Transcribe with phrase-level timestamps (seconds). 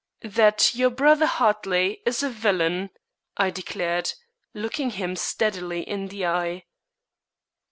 [0.23, 2.89] "That your brother Hartley is a villain,"
[3.37, 4.13] I declared,
[4.51, 6.63] looking him steadily in the eye.